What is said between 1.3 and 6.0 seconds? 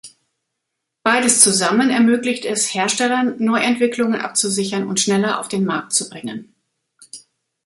zusammen ermöglicht es Herstellern, Neuentwicklungen abzusichern und schneller auf den Markt